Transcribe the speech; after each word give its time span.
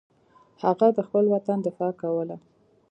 هغه 0.63 0.87
د 0.97 0.99
خپل 1.07 1.25
وطن 1.33 1.57
دفاع 1.67 1.91
کوله. 2.01 2.35